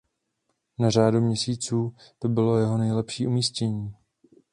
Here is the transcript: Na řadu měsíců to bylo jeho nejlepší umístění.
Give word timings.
Na 0.79 0.89
řadu 0.89 1.21
měsíců 1.21 1.95
to 2.19 2.29
bylo 2.29 2.57
jeho 2.57 2.77
nejlepší 2.77 3.27
umístění. 3.27 3.95